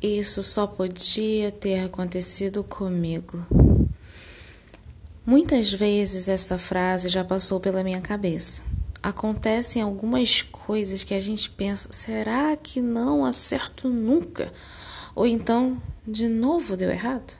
[0.00, 3.44] Isso só podia ter acontecido comigo.
[5.26, 8.62] Muitas vezes esta frase já passou pela minha cabeça.
[9.02, 14.52] Acontecem algumas coisas que a gente pensa: será que não acerto nunca?
[15.16, 17.36] Ou então, de novo deu errado?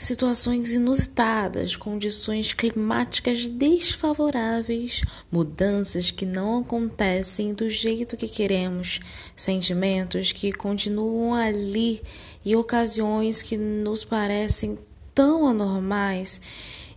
[0.00, 8.98] Situações inusitadas, condições climáticas desfavoráveis, mudanças que não acontecem do jeito que queremos,
[9.36, 12.02] sentimentos que continuam ali
[12.42, 14.78] e ocasiões que nos parecem
[15.14, 16.40] tão anormais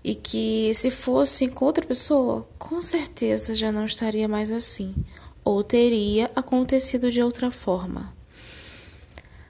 [0.02, 4.96] e que, se fossem com outra pessoa, com certeza já não estaria mais assim,
[5.44, 8.14] ou teria acontecido de outra forma.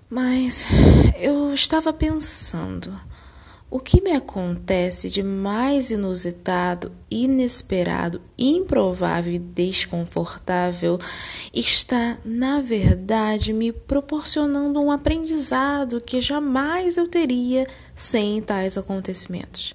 [0.10, 0.66] Mas
[1.20, 3.13] eu estava pensando.
[3.76, 11.00] O que me acontece de mais inusitado, inesperado, improvável e desconfortável
[11.52, 19.74] está, na verdade, me proporcionando um aprendizado que jamais eu teria sem tais acontecimentos.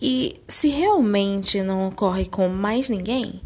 [0.00, 3.42] E se realmente não ocorre com mais ninguém,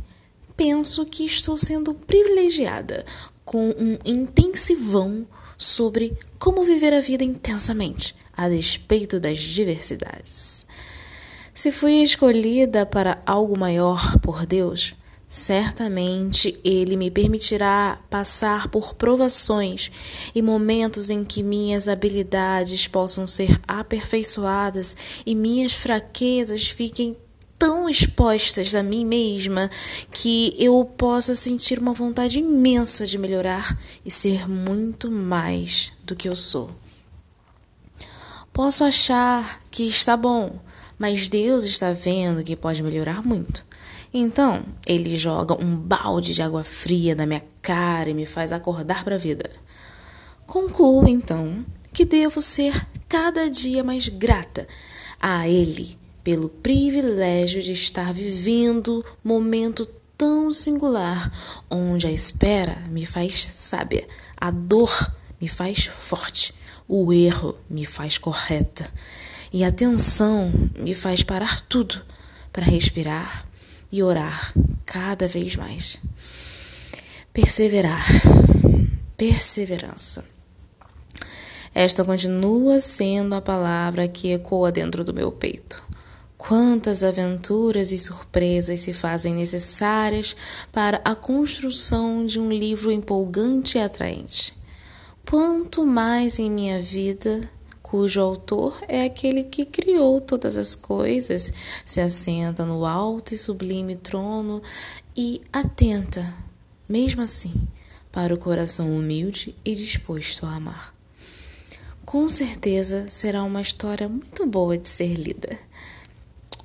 [0.55, 3.07] penso que estou sendo privilegiada
[3.43, 10.65] com um intensivão sobre como viver a vida intensamente a despeito das diversidades.
[11.53, 14.95] Se fui escolhida para algo maior por Deus,
[15.29, 19.91] certamente Ele me permitirá passar por provações
[20.33, 27.17] e momentos em que minhas habilidades possam ser aperfeiçoadas e minhas fraquezas fiquem
[27.59, 29.69] tão expostas a mim mesma
[30.13, 36.29] que eu possa sentir uma vontade imensa de melhorar e ser muito mais do que
[36.29, 36.71] eu sou.
[38.59, 40.59] Posso achar que está bom,
[40.99, 43.65] mas Deus está vendo que pode melhorar muito.
[44.13, 49.05] Então, ele joga um balde de água fria na minha cara e me faz acordar
[49.05, 49.49] para a vida.
[50.45, 54.67] Concluo então que devo ser cada dia mais grata
[55.21, 61.31] a ele pelo privilégio de estar vivendo momento tão singular,
[61.71, 64.05] onde a espera me faz sábia,
[64.37, 68.91] a dor me faz forte o erro me faz correta
[69.53, 72.01] e a tensão me faz parar tudo
[72.51, 73.47] para respirar
[73.93, 74.55] e orar
[74.87, 75.99] cada vez mais.
[77.33, 78.03] Perseverar.
[79.19, 80.25] Perseverança.
[81.75, 85.83] Esta continua sendo a palavra que ecoa dentro do meu peito.
[86.37, 90.35] Quantas aventuras e surpresas se fazem necessárias
[90.73, 94.58] para a construção de um livro empolgante e atraente
[95.31, 97.43] quanto mais em minha vida,
[97.83, 101.53] cujo autor é aquele que criou todas as coisas,
[101.85, 104.63] se assenta no alto e sublime trono
[105.15, 106.35] e atenta,
[106.89, 107.69] mesmo assim,
[108.11, 110.95] para o coração humilde e disposto a amar.
[112.07, 115.59] Com certeza será uma história muito boa de ser lida.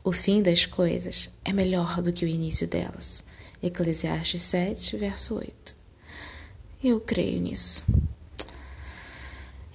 [0.05, 3.25] O fim das coisas é melhor do que o início delas.
[3.61, 5.75] Eclesiastes 7, verso 8.
[6.81, 7.83] Eu creio nisso.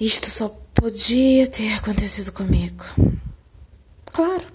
[0.01, 2.85] Isto só podia ter acontecido comigo.
[4.05, 4.47] Claro,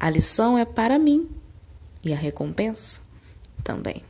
[0.00, 1.30] a lição é para mim
[2.02, 3.00] e a recompensa
[3.62, 4.02] também.